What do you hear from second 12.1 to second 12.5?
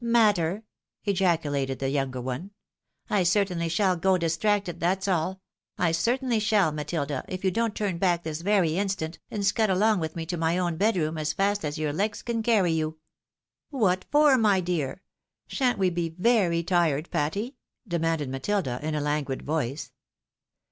can